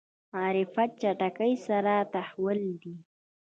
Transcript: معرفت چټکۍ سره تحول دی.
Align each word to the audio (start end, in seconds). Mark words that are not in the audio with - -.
معرفت 0.33 0.89
چټکۍ 1.01 1.53
سره 1.67 1.93
تحول 2.13 2.59
دی. 2.81 2.95